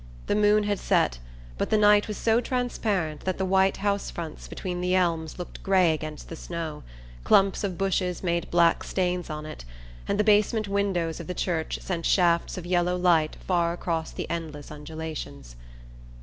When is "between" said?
4.47-4.81